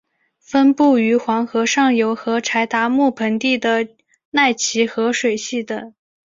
[0.39, 3.87] 分布于黄河上游和柴达木盆地的
[4.31, 5.93] 奈齐河水系等。